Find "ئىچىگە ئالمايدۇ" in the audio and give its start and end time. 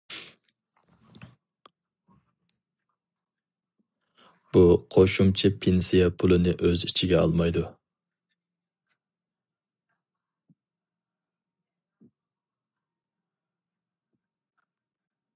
6.87-7.67